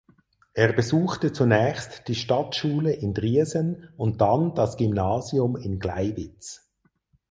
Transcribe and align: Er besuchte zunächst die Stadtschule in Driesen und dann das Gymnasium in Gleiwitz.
Er 0.55 0.73
besuchte 0.73 1.31
zunächst 1.31 2.07
die 2.07 2.15
Stadtschule 2.15 2.91
in 2.91 3.13
Driesen 3.13 3.89
und 3.97 4.19
dann 4.19 4.55
das 4.55 4.75
Gymnasium 4.77 5.55
in 5.55 5.77
Gleiwitz. 5.77 6.67